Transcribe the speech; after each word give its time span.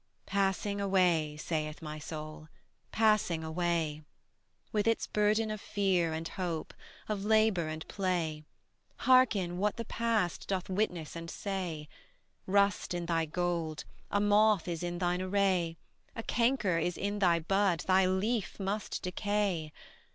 Passing 0.25 0.81
away, 0.81 1.37
saith 1.37 1.79
my 1.79 1.99
Soul, 1.99 2.47
passing 2.91 3.43
away: 3.43 4.01
With 4.71 4.87
its 4.87 5.05
burden 5.05 5.51
of 5.51 5.61
fear 5.61 6.11
and 6.11 6.27
hope, 6.27 6.73
of 7.07 7.23
labor 7.23 7.67
and 7.67 7.87
play; 7.87 8.43
Hearken 9.01 9.59
what 9.59 9.77
the 9.77 9.85
past 9.85 10.47
doth 10.47 10.71
witness 10.71 11.15
and 11.15 11.29
say: 11.29 11.87
Rust 12.47 12.95
in 12.95 13.05
thy 13.05 13.25
gold, 13.25 13.83
a 14.09 14.19
moth 14.19 14.67
is 14.67 14.81
in 14.81 14.97
thine 14.97 15.21
array, 15.21 15.77
A 16.15 16.23
canker 16.23 16.79
is 16.79 16.97
in 16.97 17.19
thy 17.19 17.37
bud, 17.37 17.81
thy 17.81 18.07
leaf 18.07 18.59
must 18.59 19.03
decay. 19.03 19.71